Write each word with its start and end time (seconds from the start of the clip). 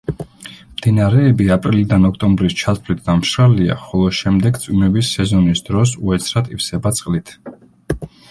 მდინარეები 0.77 1.49
აპრილიდან 1.55 2.07
ოქტომბრის 2.09 2.55
ჩათვლით 2.61 3.03
დამშრალია, 3.09 3.77
ხოლო 3.83 4.09
შემდეგ 4.21 4.57
წვიმების 4.65 5.13
სეზონის 5.19 5.63
დროს 5.69 5.95
უეცრად 6.07 6.53
ივსება 6.57 6.97
წყლით. 7.01 7.37